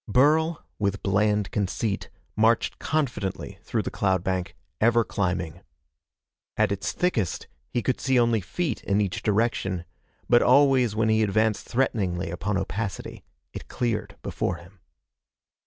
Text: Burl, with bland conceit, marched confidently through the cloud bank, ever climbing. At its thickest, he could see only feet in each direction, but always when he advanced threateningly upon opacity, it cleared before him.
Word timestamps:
Burl, 0.07 0.65
with 0.79 1.03
bland 1.03 1.51
conceit, 1.51 2.09
marched 2.35 2.79
confidently 2.79 3.59
through 3.61 3.83
the 3.83 3.91
cloud 3.91 4.23
bank, 4.23 4.55
ever 4.79 5.03
climbing. 5.03 5.61
At 6.57 6.71
its 6.71 6.91
thickest, 6.91 7.45
he 7.69 7.83
could 7.83 8.01
see 8.01 8.19
only 8.19 8.41
feet 8.41 8.83
in 8.83 8.99
each 8.99 9.21
direction, 9.21 9.85
but 10.27 10.41
always 10.41 10.95
when 10.95 11.09
he 11.09 11.21
advanced 11.21 11.67
threateningly 11.69 12.31
upon 12.31 12.57
opacity, 12.57 13.23
it 13.53 13.67
cleared 13.67 14.15
before 14.23 14.55
him. 14.55 14.79